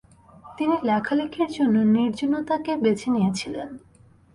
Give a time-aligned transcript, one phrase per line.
[0.57, 3.69] তিনি লেখালেখির জন্য নির্জনতাকে বেঁছে নিয়েছিলেন।